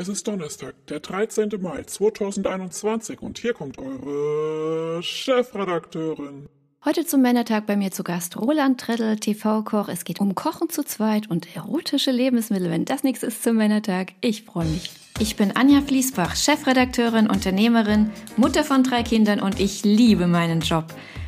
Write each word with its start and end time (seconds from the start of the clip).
Es 0.00 0.08
ist 0.08 0.26
Donnerstag, 0.26 0.74
der 0.86 1.00
13. 1.00 1.50
Mai 1.60 1.82
2021 1.82 3.20
und 3.20 3.38
hier 3.38 3.52
kommt 3.52 3.76
eure 3.76 5.02
Chefredakteurin. 5.02 6.48
Heute 6.86 7.04
zum 7.04 7.20
Männertag 7.20 7.66
bei 7.66 7.76
mir 7.76 7.90
zu 7.90 8.02
Gast 8.02 8.38
Roland 8.38 8.80
Treddel, 8.80 9.16
TV-Koch. 9.18 9.90
Es 9.90 10.04
geht 10.04 10.18
um 10.18 10.34
Kochen 10.34 10.70
zu 10.70 10.84
zweit 10.84 11.28
und 11.28 11.54
erotische 11.54 12.12
Lebensmittel. 12.12 12.70
Wenn 12.70 12.86
das 12.86 13.02
nichts 13.02 13.22
ist 13.22 13.42
zum 13.42 13.56
Männertag, 13.56 14.14
ich 14.22 14.44
freue 14.44 14.64
mich. 14.64 14.90
Ich 15.18 15.36
bin 15.36 15.54
Anja 15.54 15.82
Fließbach, 15.82 16.34
Chefredakteurin, 16.34 17.28
Unternehmerin, 17.28 18.10
Mutter 18.38 18.64
von 18.64 18.82
drei 18.82 19.02
Kindern 19.02 19.38
und 19.38 19.60
ich 19.60 19.84
liebe 19.84 20.26
meinen 20.26 20.62
Job. 20.62 20.86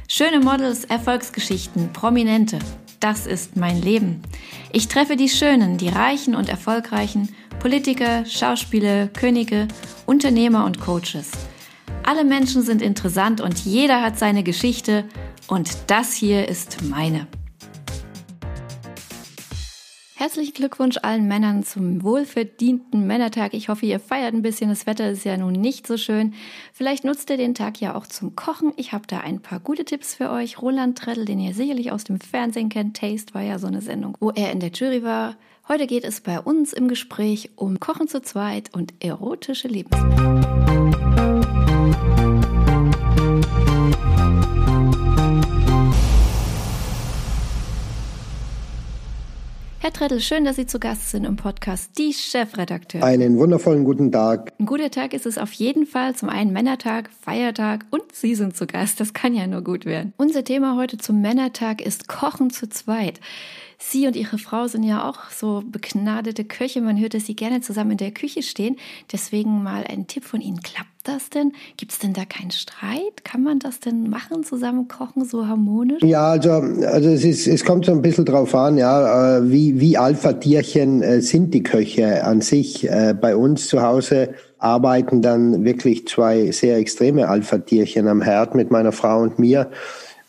Schöne 0.09 0.41
Models, 0.41 0.87
Erfolgsgeschichten, 0.87 1.93
Prominente. 1.93 2.59
Das 3.01 3.27
ist 3.27 3.57
mein 3.57 3.83
Leben. 3.83 4.23
Ich 4.73 4.89
treffe 4.89 5.17
die 5.17 5.29
Schönen, 5.29 5.77
die 5.77 5.89
Reichen 5.89 6.37
und 6.37 6.49
Erfolgreichen, 6.49 7.29
Politiker, 7.63 8.25
Schauspieler, 8.25 9.07
Könige, 9.07 9.69
Unternehmer 10.05 10.65
und 10.65 10.81
Coaches. 10.81 11.31
Alle 12.03 12.25
Menschen 12.25 12.63
sind 12.63 12.83
interessant 12.83 13.41
und 13.41 13.57
jeder 13.65 14.03
hat 14.03 14.19
seine 14.19 14.43
Geschichte 14.43 15.05
und 15.47 15.71
das 15.87 16.13
hier 16.13 16.49
ist 16.49 16.83
meine. 16.83 17.29
Herzlichen 20.17 20.55
Glückwunsch 20.55 20.97
allen 21.03 21.29
Männern 21.29 21.63
zum 21.63 22.03
wohlverdienten 22.03 23.07
Männertag. 23.07 23.55
Ich 23.55 23.69
hoffe, 23.69 23.87
ihr 23.87 24.01
feiert 24.01 24.35
ein 24.35 24.43
bisschen. 24.43 24.69
Das 24.69 24.87
Wetter 24.87 25.11
ist 25.11 25.25
ja 25.25 25.37
nun 25.37 25.53
nicht 25.53 25.87
so 25.87 25.97
schön. 25.97 26.35
Vielleicht 26.73 27.05
nutzt 27.05 27.31
ihr 27.31 27.37
den 27.37 27.55
Tag 27.55 27.81
ja 27.81 27.95
auch 27.95 28.09
zum 28.09 28.35
Kochen. 28.35 28.73
Ich 28.77 28.93
habe 28.93 29.07
da 29.07 29.21
ein 29.21 29.41
paar 29.41 29.61
gute 29.61 29.85
Tipps 29.85 30.17
für 30.17 30.31
euch. 30.31 30.61
Roland 30.61 30.99
Treddel, 30.99 31.27
den 31.27 31.39
ihr 31.39 31.55
sicherlich 31.55 31.93
aus 31.93 32.03
dem 32.03 32.19
Fernsehen 32.19 32.71
kennt. 32.71 32.97
Taste 32.97 33.35
war 33.35 33.43
ja 33.43 33.61
so 33.61 33.69
eine 33.69 33.83
Sendung, 33.83 34.17
wo 34.19 34.31
er 34.31 34.51
in 34.51 34.59
der 34.59 34.73
Jury 34.73 35.05
war. 35.05 35.37
Heute 35.69 35.87
geht 35.87 36.03
es 36.03 36.21
bei 36.21 36.41
uns 36.41 36.73
im 36.73 36.89
Gespräch 36.89 37.51
um 37.55 37.79
Kochen 37.79 38.09
zu 38.09 38.21
zweit 38.21 38.75
und 38.75 38.95
erotische 39.01 39.69
Lebensmittel. 39.69 40.72
Herr 49.83 49.93
Treddel, 49.93 50.21
schön, 50.21 50.45
dass 50.45 50.55
Sie 50.55 50.67
zu 50.67 50.79
Gast 50.79 51.11
sind 51.11 51.25
im 51.25 51.35
Podcast 51.35 51.99
Die 51.99 52.13
Chefredakteur. 52.13 53.03
Einen 53.03 53.37
wundervollen 53.37 53.83
guten 53.83 54.13
Tag. 54.13 54.53
Ein 54.61 54.67
guter 54.67 54.93
Tag 54.93 55.13
ist 55.13 55.27
es 55.27 55.39
auf 55.39 55.53
jeden 55.55 55.87
Fall. 55.87 56.15
Zum 56.15 56.29
einen 56.29 56.53
Männertag, 56.53 57.11
Feiertag 57.21 57.85
und 57.91 58.05
Sie 58.13 58.37
sind 58.37 58.57
zu 58.57 58.69
Gast. 58.69 59.01
Das 59.01 59.13
kann 59.13 59.35
ja 59.35 59.45
nur 59.49 59.63
gut 59.63 59.85
werden. 59.85 60.13
Unser 60.19 60.45
Thema 60.45 60.77
heute 60.77 60.99
zum 60.99 61.21
Männertag 61.21 61.81
ist 61.81 62.07
Kochen 62.07 62.51
zu 62.51 62.69
zweit. 62.69 63.19
Sie 63.77 64.07
und 64.07 64.15
Ihre 64.15 64.39
Frau 64.39 64.69
sind 64.69 64.85
ja 64.85 65.09
auch 65.09 65.31
so 65.31 65.65
begnadete 65.67 66.45
Köche. 66.45 66.81
Man 66.81 67.01
hört, 67.01 67.15
dass 67.15 67.27
Sie 67.27 67.35
gerne 67.35 67.61
zusammen 67.61 67.91
in 67.91 67.97
der 67.97 68.13
Küche 68.13 68.45
stehen. 68.45 68.77
Deswegen 69.11 69.65
mal 69.65 69.83
ein 69.83 70.07
Tipp 70.07 70.23
von 70.23 70.41
Ihnen. 70.41 70.63
Klappt 70.63 70.92
das 71.05 71.31
denn? 71.31 71.53
Gibt 71.77 71.93
es 71.93 71.99
denn 71.99 72.13
da 72.13 72.25
keinen 72.25 72.51
Streit? 72.51 73.25
Kann 73.25 73.43
man 73.43 73.59
das 73.59 73.81
denn 73.81 74.09
machen, 74.09 74.45
zusammen 74.45 74.89
kochen, 74.89 75.25
so 75.25 75.47
harmonisch? 75.47 76.03
Ja, 76.03 76.31
also, 76.31 76.51
also 76.51 77.09
es, 77.09 77.25
ist, 77.25 77.47
es 77.47 77.65
kommt 77.65 77.87
so 77.87 77.93
ein 77.93 78.03
bisschen 78.03 78.25
drauf 78.25 78.55
an, 78.55 78.79
ja, 78.79 79.39
äh, 79.39 79.51
wie, 79.51 79.81
wie 79.81 79.97
Alpha-Tierchen 79.97 81.03
äh, 81.03 81.21
sind 81.21 81.53
die 81.55 81.63
Köche 81.63 82.25
an 82.25 82.41
sich. 82.41 82.89
Äh, 82.89 83.15
bei 83.21 83.37
uns 83.37 83.69
zu 83.69 83.83
Hause 83.83 84.35
arbeiten 84.59 85.23
dann 85.23 85.65
wirklich 85.65 86.07
zwei 86.07 86.51
sehr 86.51 86.77
extreme 86.77 87.29
Alpha-Tierchen 87.29 88.07
am 88.09 88.23
Herd 88.23 88.55
mit 88.55 88.71
meiner 88.71 88.93
Frau 88.93 89.21
und 89.21 89.39
mir. 89.39 89.71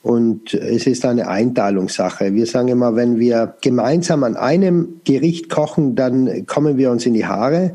Und 0.01 0.53
es 0.53 0.85
ist 0.85 1.05
eine 1.05 1.29
Einteilungssache. 1.29 2.33
Wir 2.33 2.45
sagen 2.45 2.67
immer, 2.67 2.95
wenn 2.97 3.19
wir 3.19 3.55
gemeinsam 3.61 4.25
an 4.25 4.35
einem 4.35 4.99
Gericht 5.05 5.49
kochen, 5.49 5.95
dann 5.95 6.45
kommen 6.45 6.77
wir 6.77 6.91
uns 6.91 7.05
in 7.05 7.13
die 7.13 7.25
Haare. 7.25 7.73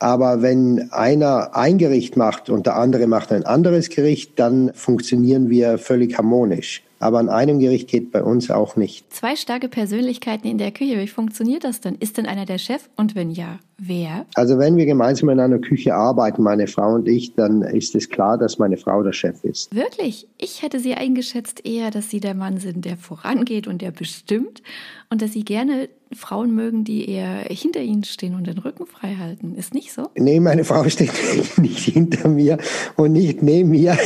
Aber 0.00 0.42
wenn 0.42 0.90
einer 0.92 1.56
ein 1.56 1.78
Gericht 1.78 2.16
macht 2.16 2.50
und 2.50 2.66
der 2.66 2.76
andere 2.76 3.06
macht 3.06 3.32
ein 3.32 3.44
anderes 3.44 3.88
Gericht, 3.88 4.38
dann 4.38 4.72
funktionieren 4.74 5.50
wir 5.50 5.78
völlig 5.78 6.16
harmonisch. 6.16 6.82
Aber 7.00 7.18
an 7.18 7.28
einem 7.28 7.58
Gericht 7.58 7.88
geht 7.88 8.10
bei 8.10 8.22
uns 8.22 8.50
auch 8.50 8.76
nicht. 8.76 9.12
Zwei 9.12 9.36
starke 9.36 9.68
Persönlichkeiten 9.68 10.48
in 10.48 10.58
der 10.58 10.72
Küche. 10.72 10.98
Wie 10.98 11.06
funktioniert 11.06 11.64
das 11.64 11.80
denn? 11.80 11.94
Ist 11.94 12.18
denn 12.18 12.26
einer 12.26 12.44
der 12.44 12.58
Chef? 12.58 12.88
Und 12.96 13.14
wenn 13.14 13.30
ja, 13.30 13.58
wer? 13.78 14.26
Also 14.34 14.58
wenn 14.58 14.76
wir 14.76 14.86
gemeinsam 14.86 15.28
in 15.28 15.38
einer 15.38 15.58
Küche 15.58 15.94
arbeiten, 15.94 16.42
meine 16.42 16.66
Frau 16.66 16.94
und 16.94 17.06
ich, 17.06 17.34
dann 17.34 17.62
ist 17.62 17.94
es 17.94 18.08
klar, 18.08 18.36
dass 18.36 18.58
meine 18.58 18.76
Frau 18.76 19.02
der 19.02 19.12
Chef 19.12 19.44
ist. 19.44 19.74
Wirklich? 19.74 20.26
Ich 20.38 20.62
hätte 20.62 20.80
sie 20.80 20.94
eingeschätzt 20.94 21.64
eher, 21.64 21.90
dass 21.90 22.10
sie 22.10 22.20
der 22.20 22.34
Mann 22.34 22.58
sind, 22.58 22.84
der 22.84 22.96
vorangeht 22.96 23.68
und 23.68 23.80
der 23.80 23.92
bestimmt 23.92 24.62
und 25.10 25.22
dass 25.22 25.32
sie 25.32 25.44
gerne 25.44 25.88
Frauen 26.12 26.54
mögen, 26.54 26.84
die 26.84 27.08
eher 27.08 27.44
hinter 27.48 27.80
ihnen 27.80 28.04
stehen 28.04 28.34
und 28.34 28.46
den 28.46 28.58
Rücken 28.58 28.86
frei 28.86 29.16
halten. 29.16 29.54
Ist 29.54 29.74
nicht 29.74 29.92
so? 29.92 30.08
Nee, 30.16 30.40
meine 30.40 30.64
Frau 30.64 30.88
steht 30.88 31.12
nicht 31.58 31.80
hinter 31.80 32.28
mir 32.28 32.58
und 32.96 33.12
nicht 33.12 33.42
neben 33.42 33.70
mir. 33.70 33.96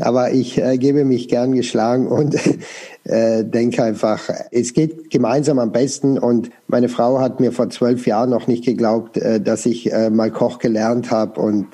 Aber 0.00 0.32
ich 0.32 0.58
äh, 0.58 0.78
gebe 0.78 1.04
mich 1.04 1.28
gern 1.28 1.52
geschlagen 1.52 2.06
und 2.06 2.36
äh, 3.04 3.44
denke 3.44 3.82
einfach, 3.82 4.30
es 4.50 4.72
geht 4.72 5.10
gemeinsam 5.10 5.58
am 5.58 5.72
besten. 5.72 6.18
Und 6.18 6.50
meine 6.66 6.88
Frau 6.88 7.20
hat 7.20 7.40
mir 7.40 7.52
vor 7.52 7.70
zwölf 7.70 8.06
Jahren 8.06 8.30
noch 8.30 8.46
nicht 8.46 8.64
geglaubt, 8.64 9.16
äh, 9.16 9.40
dass 9.40 9.66
ich 9.66 9.92
äh, 9.92 10.10
mal 10.10 10.30
Koch 10.30 10.58
gelernt 10.58 11.10
habe 11.10 11.40
und 11.40 11.66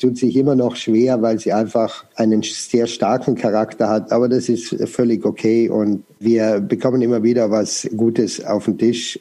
tut 0.00 0.18
sich 0.18 0.36
immer 0.36 0.56
noch 0.56 0.74
schwer, 0.74 1.22
weil 1.22 1.38
sie 1.38 1.52
einfach 1.52 2.04
einen 2.16 2.42
sehr 2.42 2.88
starken 2.88 3.36
Charakter 3.36 3.88
hat. 3.88 4.10
Aber 4.10 4.28
das 4.28 4.48
ist 4.48 4.74
völlig 4.88 5.24
okay 5.24 5.68
und 5.68 6.02
wir 6.18 6.60
bekommen 6.60 7.02
immer 7.02 7.22
wieder 7.22 7.50
was 7.50 7.88
Gutes 7.96 8.44
auf 8.44 8.64
den 8.64 8.78
Tisch. 8.78 9.20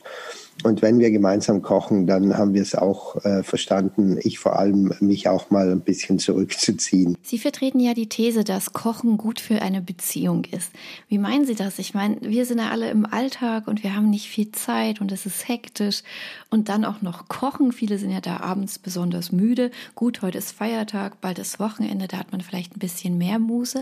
Und 0.64 0.82
wenn 0.82 1.00
wir 1.00 1.12
gemeinsam 1.12 1.62
kochen, 1.62 2.08
dann 2.08 2.38
haben 2.38 2.54
wir 2.54 2.62
es 2.62 2.76
auch 2.76 3.24
äh, 3.24 3.44
verstanden, 3.44 4.18
ich 4.22 4.40
vor 4.40 4.58
allem, 4.58 4.94
mich 5.00 5.28
auch 5.28 5.50
mal 5.50 5.72
ein 5.72 5.82
bisschen 5.82 6.20
zurückzuziehen. 6.20 7.18
Sie 7.22 7.40
vertreten 7.40 7.80
ja 7.80 7.94
die 7.94 8.08
These, 8.10 8.44
dass 8.44 8.74
Kochen 8.74 9.18
gut 9.18 9.40
für 9.40 9.62
eine 9.62 9.82
Beziehung 9.82 10.46
ist. 10.46 10.72
Wie 11.08 11.18
meinen 11.18 11.46
Sie 11.46 11.56
das? 11.56 11.80
Ich 11.80 11.94
meine, 11.94 12.18
wir 12.22 12.46
sind 12.46 12.60
ja 12.60 12.70
alle 12.70 12.90
im 12.90 13.06
Alltag 13.06 13.68
und 13.68 13.84
wir 13.84 13.96
haben 13.96 14.10
nicht 14.10 14.28
viel 14.28 14.52
Zeit 14.52 15.02
und 15.02 15.12
es 15.12 15.26
ist 15.26 15.48
hektisch. 15.48 16.04
Und 16.50 16.70
dann 16.70 16.86
auch 16.86 17.02
noch 17.02 17.28
kochen. 17.28 17.72
Viele 17.72 17.98
sind 17.98 18.12
ja 18.12 18.20
da 18.20 18.42
abends 18.42 18.78
besonders 18.78 19.32
müde. 19.32 19.72
Gut, 19.96 20.22
heute 20.22 20.38
ist 20.38 20.52
Feiertag, 20.52 21.22
bald 21.22 21.40
ist 21.40 21.60
Wochenende, 21.60 22.08
da 22.08 22.18
hat 22.18 22.32
man 22.32 22.42
vielleicht 22.42 22.76
ein 22.76 22.80
bisschen 22.80 23.18
mehr 23.18 23.40
Muße. 23.40 23.82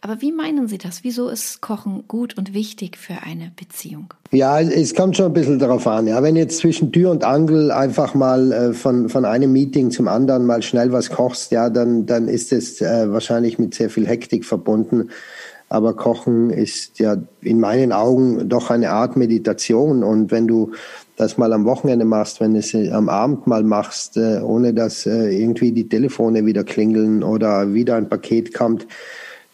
Aber 0.00 0.20
wie 0.20 0.32
meinen 0.32 0.68
Sie 0.68 0.78
das? 0.78 1.04
Wieso 1.04 1.28
ist 1.28 1.60
Kochen 1.60 2.04
gut 2.08 2.36
und 2.36 2.54
wichtig 2.54 2.96
für 2.96 3.22
eine 3.22 3.52
Beziehung? 3.54 4.14
Ja, 4.30 4.60
es 4.60 4.94
kommt 4.94 5.16
schon 5.16 5.26
ein 5.26 5.32
bisschen 5.32 5.58
darauf 5.58 5.86
an. 5.86 6.06
Ja, 6.06 6.17
wenn 6.22 6.36
jetzt 6.36 6.58
zwischen 6.58 6.92
Tür 6.92 7.10
und 7.10 7.24
Angel 7.24 7.70
einfach 7.70 8.14
mal 8.14 8.52
äh, 8.52 8.72
von, 8.72 9.08
von 9.08 9.24
einem 9.24 9.52
Meeting 9.52 9.90
zum 9.90 10.08
anderen 10.08 10.46
mal 10.46 10.62
schnell 10.62 10.92
was 10.92 11.10
kochst, 11.10 11.50
ja, 11.52 11.70
dann, 11.70 12.06
dann 12.06 12.28
ist 12.28 12.52
es 12.52 12.80
äh, 12.80 13.10
wahrscheinlich 13.10 13.58
mit 13.58 13.74
sehr 13.74 13.90
viel 13.90 14.06
Hektik 14.06 14.44
verbunden. 14.44 15.10
Aber 15.68 15.94
Kochen 15.94 16.50
ist 16.50 16.98
ja 16.98 17.16
in 17.42 17.60
meinen 17.60 17.92
Augen 17.92 18.48
doch 18.48 18.70
eine 18.70 18.90
Art 18.90 19.16
Meditation. 19.16 20.02
Und 20.02 20.30
wenn 20.30 20.46
du 20.46 20.72
das 21.16 21.36
mal 21.36 21.52
am 21.52 21.64
Wochenende 21.64 22.04
machst, 22.04 22.40
wenn 22.40 22.54
du 22.54 22.60
es 22.60 22.72
äh, 22.72 22.90
am 22.90 23.08
Abend 23.08 23.46
mal 23.46 23.62
machst, 23.62 24.16
äh, 24.16 24.40
ohne 24.40 24.72
dass 24.72 25.04
äh, 25.04 25.30
irgendwie 25.30 25.72
die 25.72 25.88
Telefone 25.88 26.46
wieder 26.46 26.64
klingeln 26.64 27.22
oder 27.22 27.74
wieder 27.74 27.96
ein 27.96 28.08
Paket 28.08 28.54
kommt, 28.54 28.86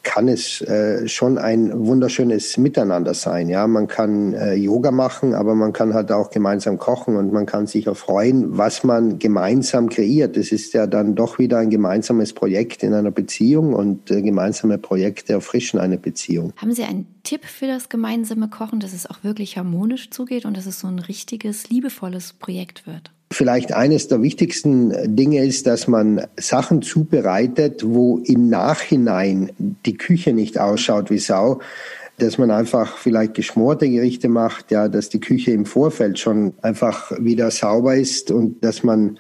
kann 0.05 0.29
es 0.29 0.61
äh, 0.61 1.09
schon 1.09 1.39
ein 1.39 1.87
wunderschönes 1.87 2.57
Miteinander 2.59 3.15
sein. 3.15 3.49
Ja, 3.49 3.67
man 3.67 3.89
kann 3.89 4.35
äh, 4.35 4.55
Yoga 4.55 4.91
machen, 4.91 5.35
aber 5.35 5.55
man 5.55 5.73
kann 5.73 5.95
halt 5.95 6.13
auch 6.13 6.31
gemeinsam 6.31 6.79
kochen 6.79 7.17
und 7.17 7.33
man 7.33 7.47
kann 7.47 7.67
sich 7.67 7.87
erfreuen, 7.87 8.57
was 8.57 8.85
man 8.85 9.19
gemeinsam 9.19 9.89
kreiert. 9.89 10.37
Es 10.37 10.53
ist 10.53 10.75
ja 10.75 10.87
dann 10.87 11.15
doch 11.15 11.39
wieder 11.39 11.59
ein 11.59 11.71
gemeinsames 11.71 12.33
Projekt 12.33 12.83
in 12.83 12.95
einer 12.95 13.11
Beziehung 13.11 13.73
und 13.75 14.11
äh, 14.11 14.23
gemeinsame 14.23 14.79
Projekte 14.79 15.33
erfrischen 15.33 15.81
eine 15.81 15.99
Beziehung. 15.99 16.53
Haben 16.57 16.73
Sie 16.73 16.85
einen 16.85 17.07
Tipp 17.25 17.45
für 17.45 17.67
das 17.67 17.89
gemeinsame 17.89 18.49
Kochen, 18.49 18.81
dass 18.81 18.93
es 18.93 19.09
auch 19.09 19.25
wirklich 19.25 19.57
harmonisch 19.57 20.11
zugeht 20.11 20.45
und 20.45 20.57
dass 20.57 20.67
es 20.67 20.79
so 20.79 20.87
ein 20.87 20.99
richtiges, 20.99 21.71
liebevolles 21.71 22.35
Projekt 22.35 22.87
wird? 22.87 23.14
Vielleicht 23.35 23.73
eines 23.73 24.07
der 24.07 24.23
wichtigsten 24.23 25.17
Dinge 25.17 25.45
ist, 25.45 25.67
dass 25.67 25.89
man 25.89 26.25
Sachen 26.37 26.83
zubereitet, 26.83 27.83
wo 27.85 28.19
im 28.19 28.49
Nachhinein 28.49 29.51
die 29.59 29.97
Küche 29.97 30.33
nicht 30.33 30.61
ausschaut 30.61 31.11
wie 31.11 31.19
Sau, 31.19 31.61
dass 32.19 32.39
man 32.39 32.53
einfach 32.53 32.97
vielleicht 32.97 33.35
geschmorte 33.35 33.91
Gerichte 33.91 34.29
macht, 34.29 34.71
ja, 34.71 34.87
dass 34.87 35.09
die 35.09 35.19
Küche 35.19 35.51
im 35.51 35.67
Vorfeld 35.67 36.21
schon 36.21 36.55
einfach 36.63 37.11
wieder 37.19 37.51
sauber 37.51 37.97
ist 37.97 38.31
und 38.31 38.63
dass 38.65 38.85
man 38.85 39.19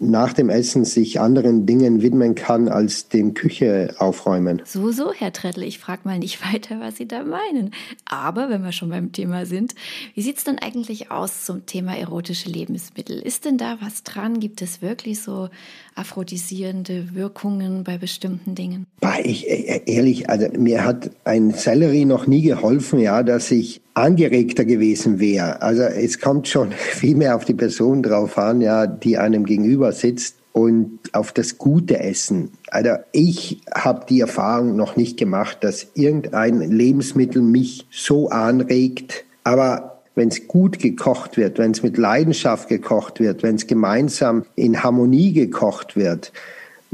nach 0.00 0.32
dem 0.32 0.50
Essen 0.50 0.84
sich 0.84 1.20
anderen 1.20 1.66
Dingen 1.66 2.02
widmen 2.02 2.34
kann, 2.34 2.68
als 2.68 3.08
dem 3.08 3.34
Küche 3.34 3.94
aufräumen. 3.98 4.62
So, 4.64 4.90
so, 4.90 5.12
Herr 5.12 5.32
Trettl, 5.32 5.62
ich 5.62 5.78
frage 5.78 6.02
mal 6.04 6.18
nicht 6.18 6.40
weiter, 6.52 6.80
was 6.80 6.96
Sie 6.96 7.06
da 7.06 7.22
meinen. 7.22 7.72
Aber 8.04 8.50
wenn 8.50 8.62
wir 8.62 8.72
schon 8.72 8.90
beim 8.90 9.12
Thema 9.12 9.46
sind, 9.46 9.74
wie 10.14 10.22
sieht 10.22 10.38
es 10.38 10.44
denn 10.44 10.58
eigentlich 10.58 11.10
aus 11.10 11.44
zum 11.44 11.66
Thema 11.66 11.96
erotische 11.96 12.48
Lebensmittel? 12.48 13.18
Ist 13.18 13.44
denn 13.44 13.58
da 13.58 13.78
was 13.80 14.02
dran? 14.02 14.40
Gibt 14.40 14.62
es 14.62 14.82
wirklich 14.82 15.20
so 15.20 15.48
aphrodisierende 15.94 17.14
Wirkungen 17.14 17.84
bei 17.84 17.98
bestimmten 17.98 18.54
Dingen? 18.54 18.86
Bah, 19.00 19.18
ich, 19.22 19.48
äh, 19.48 19.82
ehrlich, 19.86 20.28
also 20.28 20.48
mir 20.58 20.84
hat 20.84 21.10
ein 21.24 21.52
Sellerie 21.52 22.04
noch 22.04 22.26
nie 22.26 22.42
geholfen, 22.42 22.98
ja, 22.98 23.22
dass 23.22 23.50
ich 23.50 23.83
angeregter 23.94 24.64
gewesen 24.64 25.20
wäre. 25.20 25.62
Also 25.62 25.82
es 25.82 26.20
kommt 26.20 26.48
schon 26.48 26.72
viel 26.72 27.16
mehr 27.16 27.36
auf 27.36 27.44
die 27.44 27.54
Person 27.54 28.02
drauf 28.02 28.36
an, 28.38 28.60
ja, 28.60 28.86
die 28.86 29.16
einem 29.18 29.44
gegenüber 29.44 29.92
sitzt 29.92 30.36
und 30.52 31.00
auf 31.12 31.32
das 31.32 31.58
gute 31.58 31.98
Essen. 31.98 32.50
Also 32.70 32.90
ich 33.12 33.62
habe 33.74 34.06
die 34.08 34.20
Erfahrung 34.20 34.76
noch 34.76 34.96
nicht 34.96 35.16
gemacht, 35.16 35.58
dass 35.62 35.88
irgendein 35.94 36.60
Lebensmittel 36.60 37.42
mich 37.42 37.86
so 37.90 38.28
anregt. 38.28 39.24
Aber 39.42 40.02
wenn 40.14 40.28
es 40.28 40.46
gut 40.46 40.78
gekocht 40.78 41.36
wird, 41.36 41.58
wenn 41.58 41.72
es 41.72 41.82
mit 41.82 41.98
Leidenschaft 41.98 42.68
gekocht 42.68 43.18
wird, 43.18 43.42
wenn 43.42 43.56
es 43.56 43.66
gemeinsam 43.66 44.44
in 44.54 44.82
Harmonie 44.82 45.32
gekocht 45.32 45.96
wird, 45.96 46.32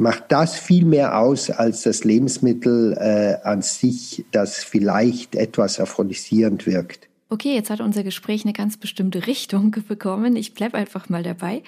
macht 0.00 0.24
das 0.28 0.58
viel 0.58 0.86
mehr 0.86 1.18
aus 1.18 1.50
als 1.50 1.82
das 1.82 2.04
Lebensmittel 2.04 2.96
äh, 2.98 3.46
an 3.46 3.60
sich, 3.60 4.24
das 4.32 4.64
vielleicht 4.64 5.34
etwas 5.34 5.78
aphrodisierend 5.78 6.66
wirkt. 6.66 7.08
Okay, 7.28 7.54
jetzt 7.54 7.70
hat 7.70 7.80
unser 7.80 8.02
Gespräch 8.02 8.44
eine 8.44 8.54
ganz 8.54 8.76
bestimmte 8.76 9.26
Richtung 9.26 9.70
bekommen. 9.86 10.36
Ich 10.36 10.54
bleibe 10.54 10.78
einfach 10.78 11.08
mal 11.08 11.22
dabei. 11.22 11.62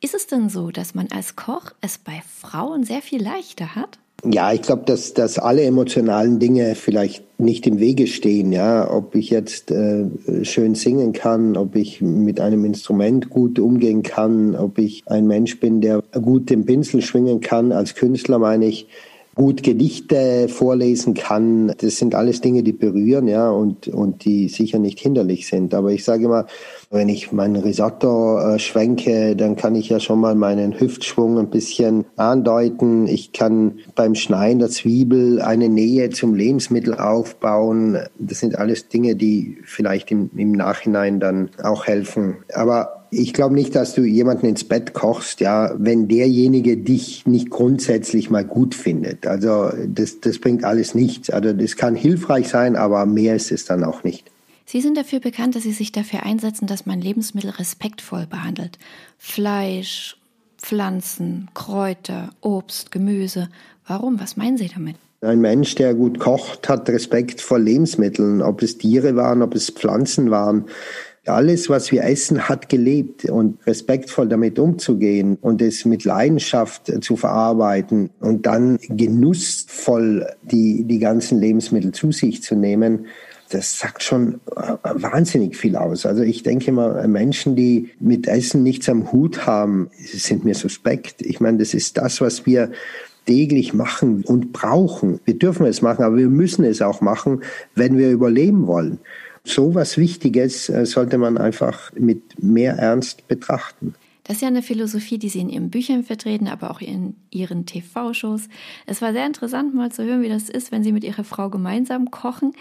Ist 0.00 0.14
es 0.14 0.26
denn 0.26 0.48
so, 0.50 0.70
dass 0.70 0.94
man 0.94 1.08
als 1.12 1.36
Koch 1.36 1.72
es 1.80 1.98
bei 1.98 2.22
Frauen 2.40 2.84
sehr 2.84 3.02
viel 3.02 3.22
leichter 3.22 3.76
hat? 3.76 3.98
Ja, 4.32 4.52
ich 4.52 4.62
glaube, 4.62 4.82
dass, 4.86 5.14
dass 5.14 5.38
alle 5.38 5.62
emotionalen 5.62 6.38
Dinge 6.38 6.74
vielleicht 6.74 7.24
nicht 7.38 7.66
im 7.66 7.78
Wege 7.78 8.06
stehen. 8.06 8.50
Ja, 8.50 8.90
ob 8.90 9.14
ich 9.14 9.30
jetzt 9.30 9.70
äh, 9.70 10.06
schön 10.42 10.74
singen 10.74 11.12
kann, 11.12 11.56
ob 11.56 11.76
ich 11.76 12.00
mit 12.00 12.40
einem 12.40 12.64
Instrument 12.64 13.30
gut 13.30 13.58
umgehen 13.58 14.02
kann, 14.02 14.56
ob 14.56 14.78
ich 14.78 15.02
ein 15.06 15.26
Mensch 15.26 15.60
bin, 15.60 15.80
der 15.80 16.02
gut 16.12 16.50
den 16.50 16.64
Pinsel 16.64 17.02
schwingen 17.02 17.40
kann. 17.40 17.72
Als 17.72 17.94
Künstler 17.94 18.38
meine 18.38 18.66
ich, 18.66 18.88
gut 19.36 19.62
Gedichte 19.62 20.48
vorlesen 20.48 21.12
kann. 21.12 21.72
Das 21.78 21.98
sind 21.98 22.14
alles 22.14 22.40
Dinge, 22.40 22.62
die 22.62 22.72
berühren, 22.72 23.28
ja, 23.28 23.50
und, 23.50 23.86
und 23.86 24.24
die 24.24 24.48
sicher 24.48 24.78
nicht 24.78 24.98
hinderlich 24.98 25.46
sind. 25.46 25.74
Aber 25.74 25.92
ich 25.92 26.04
sage 26.04 26.24
immer, 26.24 26.46
wenn 26.90 27.10
ich 27.10 27.32
mein 27.32 27.54
Risotto 27.54 28.38
äh, 28.38 28.58
schwenke, 28.58 29.36
dann 29.36 29.54
kann 29.54 29.74
ich 29.74 29.90
ja 29.90 30.00
schon 30.00 30.20
mal 30.20 30.34
meinen 30.34 30.80
Hüftschwung 30.80 31.38
ein 31.38 31.50
bisschen 31.50 32.06
andeuten. 32.16 33.06
Ich 33.06 33.32
kann 33.32 33.80
beim 33.94 34.14
Schneiden 34.14 34.58
der 34.58 34.70
Zwiebel 34.70 35.42
eine 35.42 35.68
Nähe 35.68 36.08
zum 36.08 36.34
Lebensmittel 36.34 36.94
aufbauen. 36.94 37.98
Das 38.18 38.40
sind 38.40 38.58
alles 38.58 38.88
Dinge, 38.88 39.16
die 39.16 39.58
vielleicht 39.64 40.10
im, 40.10 40.30
im 40.34 40.52
Nachhinein 40.52 41.20
dann 41.20 41.50
auch 41.62 41.86
helfen. 41.86 42.38
Aber 42.54 42.95
ich 43.10 43.32
glaube 43.32 43.54
nicht, 43.54 43.74
dass 43.74 43.94
du 43.94 44.02
jemanden 44.02 44.46
ins 44.46 44.64
Bett 44.64 44.94
kochst, 44.94 45.40
ja, 45.40 45.74
wenn 45.78 46.08
derjenige 46.08 46.76
dich 46.76 47.26
nicht 47.26 47.50
grundsätzlich 47.50 48.30
mal 48.30 48.44
gut 48.44 48.74
findet. 48.74 49.26
Also 49.26 49.70
das, 49.86 50.20
das 50.20 50.38
bringt 50.38 50.64
alles 50.64 50.94
nichts. 50.94 51.30
Also 51.30 51.52
das 51.52 51.76
kann 51.76 51.94
hilfreich 51.94 52.48
sein, 52.48 52.76
aber 52.76 53.06
mehr 53.06 53.36
ist 53.36 53.52
es 53.52 53.64
dann 53.64 53.84
auch 53.84 54.04
nicht. 54.04 54.30
Sie 54.64 54.80
sind 54.80 54.96
dafür 54.96 55.20
bekannt, 55.20 55.54
dass 55.54 55.62
Sie 55.62 55.72
sich 55.72 55.92
dafür 55.92 56.24
einsetzen, 56.24 56.66
dass 56.66 56.86
man 56.86 57.00
Lebensmittel 57.00 57.50
respektvoll 57.50 58.26
behandelt. 58.26 58.78
Fleisch, 59.16 60.16
Pflanzen, 60.58 61.48
Kräuter, 61.54 62.30
Obst, 62.40 62.90
Gemüse. 62.90 63.48
Warum? 63.86 64.18
Was 64.18 64.36
meinen 64.36 64.56
Sie 64.56 64.68
damit? 64.68 64.96
Ein 65.20 65.40
Mensch, 65.40 65.76
der 65.76 65.94
gut 65.94 66.18
kocht, 66.18 66.68
hat 66.68 66.88
Respekt 66.88 67.40
vor 67.40 67.58
Lebensmitteln, 67.58 68.42
ob 68.42 68.62
es 68.62 68.76
Tiere 68.76 69.16
waren, 69.16 69.42
ob 69.42 69.54
es 69.54 69.70
Pflanzen 69.70 70.30
waren. 70.30 70.66
Alles, 71.26 71.68
was 71.68 71.90
wir 71.90 72.04
essen, 72.04 72.48
hat 72.48 72.68
gelebt 72.68 73.24
und 73.24 73.58
respektvoll 73.66 74.28
damit 74.28 74.58
umzugehen 74.58 75.36
und 75.40 75.60
es 75.60 75.84
mit 75.84 76.04
Leidenschaft 76.04 76.92
zu 77.02 77.16
verarbeiten 77.16 78.10
und 78.20 78.46
dann 78.46 78.78
genussvoll 78.88 80.26
die, 80.42 80.84
die 80.84 80.98
ganzen 80.98 81.40
Lebensmittel 81.40 81.92
zu 81.92 82.12
sich 82.12 82.42
zu 82.42 82.54
nehmen, 82.54 83.06
das 83.50 83.78
sagt 83.78 84.02
schon 84.02 84.40
wahnsinnig 84.82 85.56
viel 85.56 85.76
aus. 85.76 86.04
Also 86.04 86.22
ich 86.22 86.42
denke 86.42 86.68
immer, 86.68 87.06
Menschen, 87.06 87.54
die 87.54 87.90
mit 88.00 88.26
Essen 88.26 88.62
nichts 88.62 88.88
am 88.88 89.12
Hut 89.12 89.46
haben, 89.46 89.90
sind 89.98 90.44
mir 90.44 90.54
suspekt. 90.54 91.22
Ich 91.22 91.40
meine, 91.40 91.58
das 91.58 91.74
ist 91.74 91.96
das, 91.96 92.20
was 92.20 92.44
wir 92.46 92.72
täglich 93.26 93.72
machen 93.72 94.24
und 94.24 94.52
brauchen. 94.52 95.20
Wir 95.24 95.38
dürfen 95.38 95.66
es 95.66 95.82
machen, 95.82 96.04
aber 96.04 96.16
wir 96.16 96.28
müssen 96.28 96.64
es 96.64 96.82
auch 96.82 97.00
machen, 97.00 97.42
wenn 97.74 97.98
wir 97.98 98.10
überleben 98.10 98.66
wollen 98.66 98.98
so 99.46 99.74
was 99.74 99.96
Wichtiges 99.96 100.68
äh, 100.68 100.84
sollte 100.84 101.18
man 101.18 101.38
einfach 101.38 101.92
mit 101.94 102.42
mehr 102.42 102.74
Ernst 102.74 103.28
betrachten. 103.28 103.94
Das 104.26 104.36
ist 104.36 104.42
ja 104.42 104.48
eine 104.48 104.62
Philosophie, 104.62 105.18
die 105.18 105.28
Sie 105.28 105.38
in 105.38 105.48
Ihren 105.48 105.70
Büchern 105.70 106.02
vertreten, 106.02 106.48
aber 106.48 106.72
auch 106.72 106.80
in 106.80 107.14
Ihren 107.30 107.64
TV-Shows. 107.64 108.48
Es 108.84 109.00
war 109.00 109.12
sehr 109.12 109.24
interessant, 109.24 109.72
mal 109.72 109.92
zu 109.92 110.04
hören, 110.04 110.20
wie 110.22 110.28
das 110.28 110.48
ist, 110.48 110.72
wenn 110.72 110.82
Sie 110.82 110.90
mit 110.90 111.04
Ihrer 111.04 111.22
Frau 111.22 111.48
gemeinsam 111.48 112.10
kochen. 112.10 112.52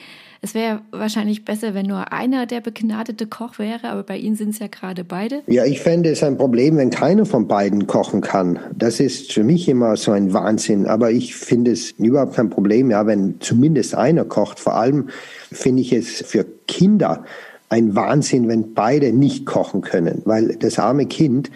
Es 0.41 0.53
wäre 0.53 0.81
wahrscheinlich 0.91 1.43
besser, 1.43 1.73
wenn 1.73 1.87
nur 1.87 2.13
einer 2.13 2.45
der 2.45 2.61
begnadete 2.61 3.25
Koch 3.25 3.57
wäre, 3.57 3.89
aber 3.89 4.03
bei 4.03 4.15
Ihnen 4.15 4.35
sind 4.35 4.49
es 4.49 4.59
ja 4.59 4.67
gerade 4.67 5.03
beide. 5.03 5.41
Ja, 5.47 5.65
ich 5.65 5.79
fände 5.79 6.11
es 6.11 6.21
ein 6.21 6.37
Problem, 6.37 6.77
wenn 6.77 6.91
keiner 6.91 7.25
von 7.25 7.47
beiden 7.47 7.87
kochen 7.87 8.21
kann. 8.21 8.59
Das 8.77 8.99
ist 8.99 9.33
für 9.33 9.43
mich 9.43 9.67
immer 9.67 9.97
so 9.97 10.11
ein 10.11 10.33
Wahnsinn. 10.33 10.85
Aber 10.85 11.09
ich 11.09 11.35
finde 11.35 11.71
es 11.71 11.91
überhaupt 11.91 12.35
kein 12.35 12.51
Problem, 12.51 12.91
ja, 12.91 13.07
wenn 13.07 13.41
zumindest 13.41 13.95
einer 13.95 14.23
kocht. 14.23 14.59
Vor 14.59 14.75
allem 14.75 15.09
finde 15.51 15.81
ich 15.81 15.93
es 15.93 16.21
für 16.21 16.45
Kinder 16.67 17.25
ein 17.69 17.95
Wahnsinn, 17.95 18.47
wenn 18.47 18.73
beide 18.73 19.11
nicht 19.11 19.45
kochen 19.45 19.81
können, 19.81 20.21
weil 20.25 20.55
das 20.55 20.79
arme 20.79 21.05
Kind 21.05 21.51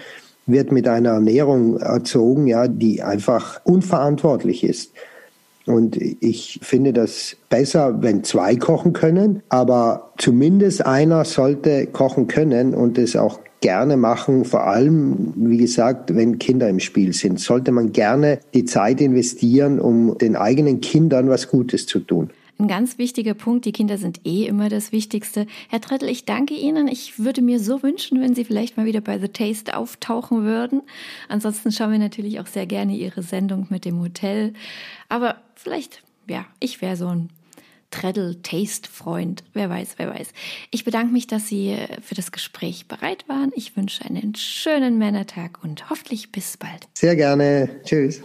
wird 0.45 0.71
mit 0.71 0.87
einer 0.87 1.11
Ernährung 1.11 1.77
erzogen, 1.77 2.47
ja, 2.47 2.67
die 2.67 3.03
einfach 3.03 3.61
unverantwortlich 3.63 4.63
ist. 4.63 4.93
Und 5.65 5.97
ich 5.97 6.59
finde 6.63 6.93
das 6.93 7.37
besser, 7.49 8.01
wenn 8.01 8.23
zwei 8.23 8.55
kochen 8.55 8.93
können, 8.93 9.43
aber 9.49 10.11
zumindest 10.17 10.83
einer 10.85 11.25
sollte 11.25 11.85
kochen 11.85 12.27
können 12.27 12.73
und 12.73 12.97
es 12.97 13.15
auch 13.15 13.39
gerne 13.61 13.97
machen, 13.97 14.45
vor 14.45 14.65
allem, 14.65 15.33
wie 15.35 15.57
gesagt, 15.57 16.15
wenn 16.15 16.39
Kinder 16.39 16.69
im 16.69 16.79
Spiel 16.79 17.13
sind, 17.13 17.39
sollte 17.39 17.71
man 17.71 17.91
gerne 17.91 18.39
die 18.53 18.65
Zeit 18.65 19.01
investieren, 19.01 19.79
um 19.79 20.17
den 20.17 20.35
eigenen 20.35 20.81
Kindern 20.81 21.29
was 21.29 21.49
Gutes 21.49 21.85
zu 21.85 21.99
tun. 21.99 22.31
Ein 22.59 22.67
ganz 22.67 22.97
wichtiger 22.97 23.35
Punkt, 23.35 23.63
die 23.63 23.71
Kinder 23.71 23.97
sind 23.97 24.25
eh 24.25 24.45
immer 24.45 24.67
das 24.67 24.91
Wichtigste. 24.91 25.47
Herr 25.69 25.79
Trettel, 25.79 26.09
ich 26.09 26.25
danke 26.25 26.55
Ihnen. 26.55 26.89
Ich 26.89 27.17
würde 27.17 27.41
mir 27.41 27.57
so 27.57 27.81
wünschen, 27.83 28.19
wenn 28.19 28.35
Sie 28.35 28.43
vielleicht 28.43 28.75
mal 28.75 28.85
wieder 28.85 28.99
bei 28.99 29.17
The 29.17 29.29
Taste 29.29 29.77
auftauchen 29.77 30.43
würden. 30.43 30.81
Ansonsten 31.29 31.71
schauen 31.71 31.93
wir 31.93 31.99
natürlich 31.99 32.41
auch 32.41 32.47
sehr 32.47 32.65
gerne 32.65 32.97
Ihre 32.97 33.23
Sendung 33.23 33.67
mit 33.69 33.85
dem 33.85 34.01
Hotel. 34.01 34.51
Aber 35.07 35.37
vielleicht, 35.55 36.03
ja, 36.27 36.45
ich 36.59 36.81
wäre 36.81 36.97
so 36.97 37.07
ein 37.07 37.29
Treddle-Taste-Freund. 37.91 39.45
Wer 39.53 39.69
weiß, 39.69 39.93
wer 39.95 40.09
weiß. 40.09 40.33
Ich 40.69 40.83
bedanke 40.83 41.13
mich, 41.13 41.27
dass 41.27 41.47
Sie 41.47 41.77
für 42.01 42.15
das 42.15 42.33
Gespräch 42.33 42.89
bereit 42.89 43.23
waren. 43.29 43.53
Ich 43.55 43.77
wünsche 43.77 44.03
einen 44.03 44.35
schönen 44.35 44.97
Männertag 44.97 45.63
und 45.63 45.89
hoffentlich 45.89 46.33
bis 46.33 46.57
bald. 46.57 46.89
Sehr 46.93 47.15
gerne. 47.15 47.69
Tschüss. 47.85 48.21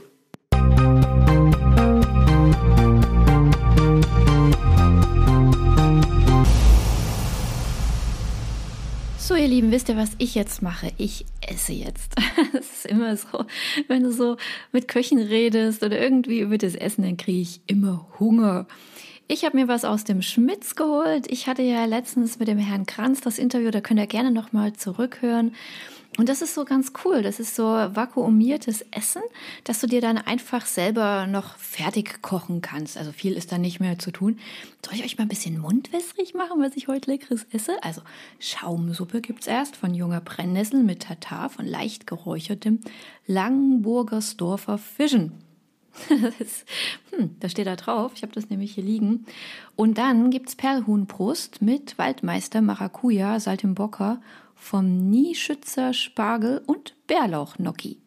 So, 9.26 9.34
ihr 9.34 9.48
Lieben, 9.48 9.70
wisst 9.70 9.88
ihr, 9.88 9.96
was 9.96 10.10
ich 10.18 10.34
jetzt 10.34 10.60
mache? 10.60 10.92
Ich 10.98 11.24
esse 11.40 11.72
jetzt. 11.72 12.14
Das 12.52 12.66
ist 12.70 12.86
immer 12.86 13.16
so, 13.16 13.46
wenn 13.88 14.02
du 14.02 14.12
so 14.12 14.36
mit 14.70 14.86
Köchen 14.86 15.18
redest 15.18 15.82
oder 15.82 15.98
irgendwie 15.98 16.40
über 16.40 16.58
das 16.58 16.74
Essen, 16.74 17.04
dann 17.04 17.16
kriege 17.16 17.40
ich 17.40 17.62
immer 17.66 18.06
Hunger. 18.20 18.66
Ich 19.26 19.46
habe 19.46 19.56
mir 19.56 19.66
was 19.66 19.86
aus 19.86 20.04
dem 20.04 20.20
Schmitz 20.20 20.74
geholt. 20.74 21.24
Ich 21.32 21.46
hatte 21.46 21.62
ja 21.62 21.86
letztens 21.86 22.38
mit 22.38 22.48
dem 22.48 22.58
Herrn 22.58 22.84
Kranz 22.84 23.22
das 23.22 23.38
Interview, 23.38 23.70
da 23.70 23.80
könnt 23.80 23.98
ihr 23.98 24.06
gerne 24.06 24.30
nochmal 24.30 24.74
zurückhören. 24.74 25.54
Und 26.16 26.28
das 26.28 26.42
ist 26.42 26.54
so 26.54 26.64
ganz 26.64 26.92
cool. 27.04 27.22
Das 27.22 27.40
ist 27.40 27.56
so 27.56 27.64
vakuumiertes 27.64 28.84
Essen, 28.92 29.22
dass 29.64 29.80
du 29.80 29.86
dir 29.88 30.00
dann 30.00 30.18
einfach 30.18 30.64
selber 30.66 31.26
noch 31.26 31.58
fertig 31.58 32.22
kochen 32.22 32.60
kannst. 32.60 32.96
Also 32.96 33.10
viel 33.10 33.32
ist 33.32 33.50
da 33.50 33.58
nicht 33.58 33.80
mehr 33.80 33.98
zu 33.98 34.12
tun. 34.12 34.38
Soll 34.84 34.94
ich 34.94 35.04
euch 35.04 35.18
mal 35.18 35.24
ein 35.24 35.28
bisschen 35.28 35.58
mundwässrig 35.58 36.34
machen, 36.34 36.62
was 36.62 36.76
ich 36.76 36.86
heute 36.86 37.10
leckeres 37.10 37.46
esse? 37.50 37.82
Also 37.82 38.00
Schaumsuppe 38.38 39.20
gibt's 39.20 39.48
erst 39.48 39.76
von 39.76 39.92
junger 39.92 40.20
Brennnessel 40.20 40.84
mit 40.84 41.02
Tatar 41.02 41.50
von 41.50 41.66
leicht 41.66 42.06
geräuchertem 42.06 42.80
Langenburgersdorfer 43.26 44.78
Fischen. 44.78 45.32
Das, 46.08 46.64
hm, 47.16 47.36
da 47.38 47.48
steht 47.48 47.68
da 47.68 47.76
drauf. 47.76 48.12
Ich 48.16 48.22
habe 48.22 48.32
das 48.32 48.50
nämlich 48.50 48.74
hier 48.74 48.82
liegen. 48.82 49.26
Und 49.76 49.96
dann 49.96 50.30
gibt's 50.30 50.56
Perlhuhnbrust 50.56 51.62
mit 51.62 51.98
Waldmeister 51.98 52.62
Maracuja, 52.62 53.38
Saltimbocca 53.38 54.20
vom 54.64 55.10
Nieschützer 55.10 55.92
Spargel 55.92 56.62
und 56.66 56.94
Bärlauch-Gnocchi. 57.06 57.98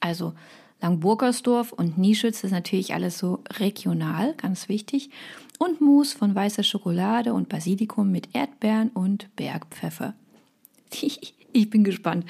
Also 0.00 0.34
Langburgersdorf 0.82 1.72
und 1.72 1.96
Nieschütz 1.96 2.44
ist 2.44 2.50
natürlich 2.50 2.92
alles 2.92 3.16
so 3.16 3.42
regional, 3.58 4.34
ganz 4.34 4.68
wichtig. 4.68 5.08
Und 5.58 5.80
Mousse 5.80 6.18
von 6.18 6.34
weißer 6.34 6.62
Schokolade 6.62 7.32
und 7.32 7.48
Basilikum 7.48 8.12
mit 8.12 8.28
Erdbeeren 8.34 8.90
und 8.90 9.34
Bergpfeffer. 9.34 10.14
Ich 11.56 11.70
bin 11.70 11.84
gespannt, 11.84 12.26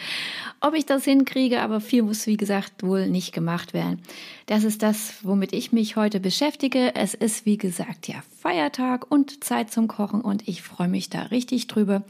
ob 0.60 0.74
ich 0.74 0.84
das 0.84 1.04
hinkriege, 1.04 1.62
aber 1.62 1.80
viel 1.80 2.02
muss, 2.02 2.26
wie 2.26 2.36
gesagt, 2.36 2.82
wohl 2.82 3.08
nicht 3.08 3.32
gemacht 3.32 3.72
werden. 3.72 4.02
Das 4.44 4.64
ist 4.64 4.82
das, 4.82 5.14
womit 5.22 5.54
ich 5.54 5.72
mich 5.72 5.96
heute 5.96 6.20
beschäftige. 6.20 6.94
Es 6.94 7.14
ist, 7.14 7.46
wie 7.46 7.56
gesagt, 7.56 8.06
ja 8.06 8.16
Feiertag 8.38 9.10
und 9.10 9.42
Zeit 9.42 9.72
zum 9.72 9.88
Kochen 9.88 10.20
und 10.20 10.46
ich 10.46 10.60
freue 10.60 10.88
mich 10.88 11.08
da 11.08 11.22
richtig 11.22 11.68
drüber. 11.68 12.04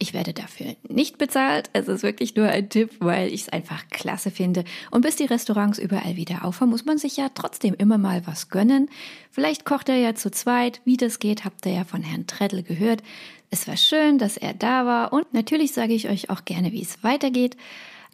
Ich 0.00 0.14
werde 0.14 0.32
dafür 0.32 0.76
nicht 0.88 1.18
bezahlt. 1.18 1.70
Es 1.72 1.88
ist 1.88 2.04
wirklich 2.04 2.36
nur 2.36 2.46
ein 2.46 2.70
Tipp, 2.70 2.92
weil 3.00 3.32
ich 3.32 3.42
es 3.42 3.48
einfach 3.48 3.88
klasse 3.90 4.30
finde. 4.30 4.62
Und 4.92 5.00
bis 5.00 5.16
die 5.16 5.24
Restaurants 5.24 5.80
überall 5.80 6.14
wieder 6.14 6.44
aufhören, 6.44 6.70
muss 6.70 6.84
man 6.84 6.98
sich 6.98 7.16
ja 7.16 7.30
trotzdem 7.34 7.74
immer 7.74 7.98
mal 7.98 8.24
was 8.24 8.48
gönnen. 8.48 8.88
Vielleicht 9.32 9.64
kocht 9.64 9.88
er 9.88 9.96
ja 9.96 10.14
zu 10.14 10.30
zweit. 10.30 10.80
Wie 10.84 10.96
das 10.96 11.18
geht, 11.18 11.44
habt 11.44 11.66
ihr 11.66 11.72
ja 11.72 11.84
von 11.84 12.02
Herrn 12.02 12.28
Treddle 12.28 12.62
gehört. 12.62 13.02
Es 13.50 13.66
war 13.66 13.76
schön, 13.76 14.18
dass 14.18 14.36
er 14.36 14.54
da 14.54 14.86
war. 14.86 15.12
Und 15.12 15.34
natürlich 15.34 15.72
sage 15.72 15.94
ich 15.94 16.08
euch 16.08 16.30
auch 16.30 16.44
gerne, 16.44 16.70
wie 16.70 16.82
es 16.82 17.02
weitergeht. 17.02 17.56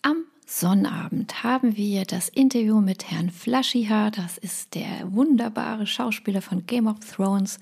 Am 0.00 0.24
Sonnabend 0.46 1.42
haben 1.42 1.76
wir 1.76 2.04
das 2.04 2.28
Interview 2.28 2.80
mit 2.80 3.10
Herrn 3.10 3.30
Flashiha. 3.30 4.10
Das 4.10 4.36
ist 4.36 4.74
der 4.74 5.10
wunderbare 5.10 5.86
Schauspieler 5.86 6.42
von 6.42 6.66
Game 6.66 6.86
of 6.86 6.98
Thrones. 7.00 7.58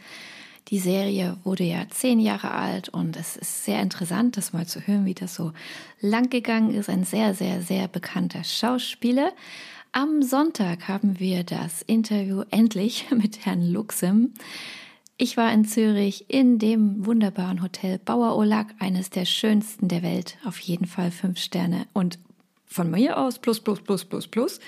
Die 0.68 0.80
Serie 0.80 1.36
wurde 1.44 1.64
ja 1.64 1.88
zehn 1.90 2.18
Jahre 2.18 2.50
alt 2.50 2.88
und 2.88 3.16
es 3.16 3.36
ist 3.36 3.64
sehr 3.64 3.80
interessant, 3.80 4.36
das 4.36 4.52
mal 4.52 4.66
zu 4.66 4.80
hören, 4.80 5.04
wie 5.04 5.14
das 5.14 5.34
so 5.34 5.52
lang 6.00 6.28
gegangen 6.28 6.74
ist. 6.74 6.88
Ein 6.88 7.04
sehr, 7.04 7.34
sehr, 7.34 7.62
sehr 7.62 7.86
bekannter 7.86 8.42
Schauspieler. 8.42 9.32
Am 9.92 10.22
Sonntag 10.22 10.88
haben 10.88 11.20
wir 11.20 11.44
das 11.44 11.82
Interview 11.82 12.42
endlich 12.50 13.06
mit 13.16 13.46
Herrn 13.46 13.62
Luxem. 13.70 14.34
Ich 15.18 15.36
war 15.36 15.52
in 15.52 15.64
Zürich 15.66 16.24
in 16.28 16.58
dem 16.58 17.06
wunderbaren 17.06 17.62
Hotel 17.62 17.98
Bauer 17.98 18.36
Olag, 18.36 18.66
eines 18.80 19.10
der 19.10 19.24
schönsten 19.24 19.86
der 19.86 20.02
Welt, 20.02 20.36
auf 20.44 20.58
jeden 20.58 20.86
Fall 20.86 21.12
fünf 21.12 21.38
Sterne 21.38 21.86
und 21.92 22.18
von 22.72 22.90
mir 22.90 23.18
aus 23.18 23.38
plus, 23.38 23.60
plus, 23.60 23.80
plus, 23.80 24.04
plus, 24.04 24.26
plus. 24.26 24.60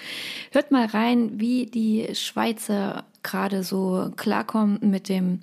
Hört 0.53 0.71
mal 0.71 0.87
rein, 0.87 1.41
wie 1.41 1.67
die 1.67 2.15
Schweizer 2.15 3.05
gerade 3.23 3.63
so 3.63 4.13
klarkommen 4.17 4.79
mit 4.83 5.09
dem 5.09 5.41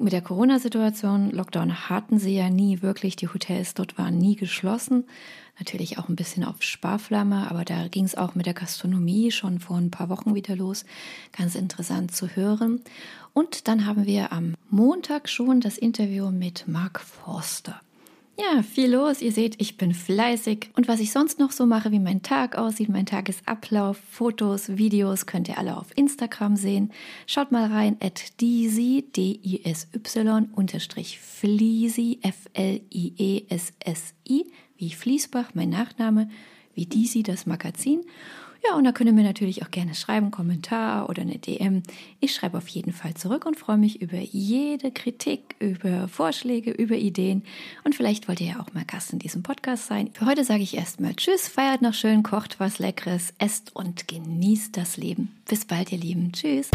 mit 0.00 0.14
der 0.14 0.22
Corona-Situation, 0.22 1.30
Lockdown 1.30 1.90
hatten 1.90 2.18
sie 2.18 2.34
ja 2.34 2.48
nie 2.48 2.80
wirklich. 2.80 3.16
Die 3.16 3.28
Hotels 3.28 3.74
dort 3.74 3.98
waren 3.98 4.16
nie 4.16 4.34
geschlossen. 4.34 5.04
Natürlich 5.58 5.98
auch 5.98 6.08
ein 6.08 6.16
bisschen 6.16 6.42
auf 6.42 6.62
Sparflamme, 6.62 7.50
aber 7.50 7.66
da 7.66 7.86
ging 7.88 8.06
es 8.06 8.14
auch 8.14 8.34
mit 8.34 8.46
der 8.46 8.54
Gastronomie 8.54 9.30
schon 9.30 9.60
vor 9.60 9.76
ein 9.76 9.90
paar 9.90 10.08
Wochen 10.08 10.34
wieder 10.34 10.56
los. 10.56 10.86
Ganz 11.36 11.54
interessant 11.54 12.14
zu 12.14 12.28
hören. 12.28 12.80
Und 13.34 13.68
dann 13.68 13.84
haben 13.84 14.06
wir 14.06 14.32
am 14.32 14.54
Montag 14.70 15.28
schon 15.28 15.60
das 15.60 15.76
Interview 15.76 16.30
mit 16.30 16.66
Mark 16.66 17.00
Forster. 17.00 17.78
Ja, 18.40 18.62
viel 18.62 18.92
los. 18.92 19.20
Ihr 19.20 19.32
seht, 19.32 19.60
ich 19.60 19.76
bin 19.76 19.92
fleißig. 19.92 20.70
Und 20.74 20.88
was 20.88 21.00
ich 21.00 21.12
sonst 21.12 21.38
noch 21.38 21.52
so 21.52 21.66
mache, 21.66 21.92
wie 21.92 21.98
mein 21.98 22.22
Tag 22.22 22.56
aussieht, 22.56 22.88
mein 22.88 23.04
Tagesablauf, 23.04 23.98
Fotos, 24.10 24.78
Videos, 24.78 25.26
könnt 25.26 25.46
ihr 25.48 25.58
alle 25.58 25.76
auf 25.76 25.88
Instagram 25.94 26.56
sehen. 26.56 26.90
Schaut 27.26 27.52
mal 27.52 27.70
rein 27.70 27.98
at 28.00 28.40
Disy, 28.40 29.04
D-I-S-Y, 29.14 30.48
unterstrich 30.54 31.18
Fleasy, 31.18 32.18
F-L-I-E-S-S-I, 32.22 32.86
wie 34.78 34.90
Fließbach, 34.90 35.50
mein 35.52 35.68
Nachname, 35.68 36.30
wie 36.74 36.86
Disy, 36.86 37.22
das 37.22 37.44
Magazin. 37.44 38.00
Ja, 38.62 38.76
und 38.76 38.84
da 38.84 38.92
könnt 38.92 39.08
ihr 39.08 39.14
mir 39.14 39.24
natürlich 39.24 39.62
auch 39.62 39.70
gerne 39.70 39.94
schreiben, 39.94 40.30
Kommentar 40.30 41.08
oder 41.08 41.22
eine 41.22 41.38
DM. 41.38 41.82
Ich 42.20 42.34
schreibe 42.34 42.58
auf 42.58 42.68
jeden 42.68 42.92
Fall 42.92 43.14
zurück 43.14 43.46
und 43.46 43.58
freue 43.58 43.78
mich 43.78 44.02
über 44.02 44.18
jede 44.18 44.90
Kritik, 44.90 45.56
über 45.58 46.08
Vorschläge, 46.08 46.70
über 46.70 46.96
Ideen. 46.96 47.42
Und 47.84 47.94
vielleicht 47.94 48.28
wollt 48.28 48.40
ihr 48.40 48.48
ja 48.48 48.60
auch 48.60 48.72
mal 48.74 48.84
Gast 48.84 49.12
in 49.12 49.18
diesem 49.18 49.42
Podcast 49.42 49.86
sein. 49.86 50.10
Für 50.12 50.26
heute 50.26 50.44
sage 50.44 50.62
ich 50.62 50.76
erstmal 50.76 51.14
Tschüss, 51.14 51.48
feiert 51.48 51.80
noch 51.80 51.94
schön, 51.94 52.22
kocht 52.22 52.60
was 52.60 52.78
Leckeres, 52.78 53.32
esst 53.38 53.74
und 53.74 54.08
genießt 54.08 54.76
das 54.76 54.96
Leben. 54.96 55.34
Bis 55.48 55.64
bald, 55.64 55.90
ihr 55.92 55.98
Lieben. 55.98 56.32
Tschüss. 56.32 56.70